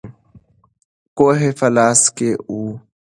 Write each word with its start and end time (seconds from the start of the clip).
کوهی 1.17 1.51
په 1.59 1.67
لاس 1.75 2.01
کې 2.15 2.29
وو. 2.55 2.67